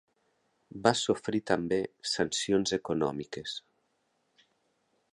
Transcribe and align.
Va 0.87 0.93
sofrir 1.01 1.41
també 1.51 1.79
sancions 2.13 2.75
econòmiques. 2.81 3.57